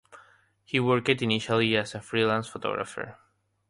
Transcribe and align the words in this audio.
He 0.63 0.79
worked 0.79 1.09
initially 1.21 1.77
as 1.77 1.93
a 1.93 2.01
freelance 2.01 2.47
photographer. 2.47 3.19